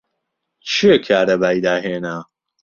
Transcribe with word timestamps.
کێ 0.71 0.93
کارەبای 1.05 1.57
داهێنا؟ 1.65 2.17